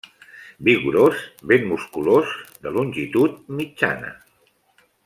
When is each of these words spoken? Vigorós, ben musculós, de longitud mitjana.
Vigorós, 0.67 1.17
ben 1.51 1.61
musculós, 1.73 2.27
de 2.65 2.69
longitud 2.79 3.31
mitjana. 3.61 4.11